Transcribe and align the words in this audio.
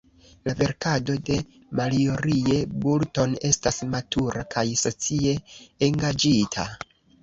La 0.47 0.53
verkado 0.61 1.17
de 1.27 1.35
Marjorie 1.81 2.57
Boulton 2.87 3.37
estas 3.53 3.81
matura 3.95 4.47
kaj 4.57 4.67
socie 4.85 5.41
engaĝita. 5.93 6.73